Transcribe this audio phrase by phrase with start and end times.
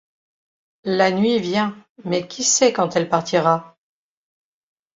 [0.83, 3.77] La nuit vient mais qui sait quand elle partira?